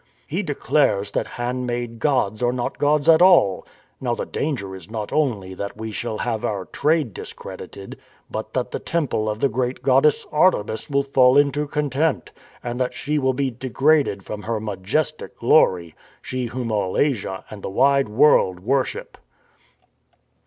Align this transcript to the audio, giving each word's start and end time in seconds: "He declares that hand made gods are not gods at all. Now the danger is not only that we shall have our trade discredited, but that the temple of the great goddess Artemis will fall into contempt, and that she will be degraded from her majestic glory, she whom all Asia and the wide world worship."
"He 0.25 0.41
declares 0.41 1.11
that 1.11 1.27
hand 1.37 1.67
made 1.67 1.99
gods 1.99 2.41
are 2.41 2.51
not 2.51 2.79
gods 2.79 3.07
at 3.07 3.21
all. 3.21 3.67
Now 3.99 4.15
the 4.15 4.25
danger 4.25 4.75
is 4.75 4.89
not 4.89 5.13
only 5.13 5.53
that 5.53 5.77
we 5.77 5.91
shall 5.91 6.17
have 6.17 6.43
our 6.43 6.65
trade 6.65 7.13
discredited, 7.13 7.99
but 8.27 8.55
that 8.55 8.71
the 8.71 8.79
temple 8.79 9.29
of 9.29 9.39
the 9.39 9.47
great 9.47 9.83
goddess 9.83 10.25
Artemis 10.31 10.89
will 10.89 11.03
fall 11.03 11.37
into 11.37 11.67
contempt, 11.67 12.31
and 12.63 12.79
that 12.79 12.95
she 12.95 13.19
will 13.19 13.33
be 13.33 13.51
degraded 13.51 14.23
from 14.25 14.41
her 14.41 14.59
majestic 14.59 15.37
glory, 15.37 15.93
she 16.19 16.47
whom 16.47 16.71
all 16.71 16.97
Asia 16.97 17.45
and 17.51 17.61
the 17.61 17.69
wide 17.69 18.09
world 18.09 18.59
worship." 18.59 19.19